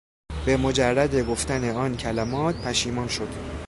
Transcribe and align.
به 0.45 0.57
مجرد 0.57 1.27
گفتن 1.27 1.69
آن 1.69 1.97
کلمات 1.97 2.55
پشیمان 2.67 3.07
شد. 3.07 3.29